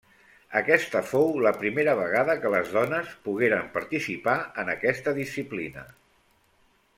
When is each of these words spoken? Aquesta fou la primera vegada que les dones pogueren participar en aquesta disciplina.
Aquesta 0.59 1.01
fou 1.09 1.27
la 1.47 1.51
primera 1.57 1.93
vegada 1.99 2.35
que 2.45 2.51
les 2.55 2.71
dones 2.77 3.11
pogueren 3.27 3.69
participar 3.79 4.35
en 4.65 4.73
aquesta 4.75 5.15
disciplina. 5.21 5.87